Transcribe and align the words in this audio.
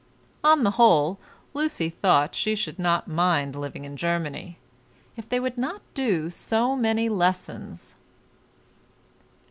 On 0.43 0.63
the 0.63 0.71
whole, 0.81 1.19
Lucy 1.53 1.87
thought 1.87 2.33
she 2.33 2.55
should 2.55 2.79
not 2.79 3.07
mind 3.07 3.55
living 3.55 3.85
in 3.85 3.95
Germany, 3.95 4.57
if 5.15 5.29
they 5.29 5.39
would 5.39 5.59
not 5.59 5.83
do 5.93 6.31
so 6.31 6.75
many 6.75 7.07
lessons. 7.07 7.93